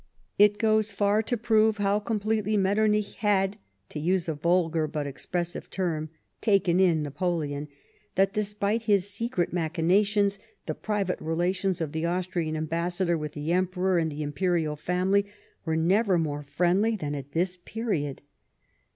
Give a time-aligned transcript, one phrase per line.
[0.39, 3.57] It goes far to prove how completely Metternich had—
[3.89, 6.09] to use a vulgar but expressive term
[6.51, 7.67] —"taken in" Na poleon,
[8.15, 13.99] that, despite his secret machinations, the private relations of the Austrian ambassador with the Emperor
[13.99, 15.27] and the Imperial family
[15.65, 18.23] were never more friendly than at this period.